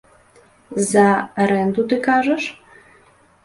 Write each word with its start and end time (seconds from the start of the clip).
За 0.91 1.03
арэнду, 1.45 1.87
ты 1.91 1.95
кажаш? 2.11 2.43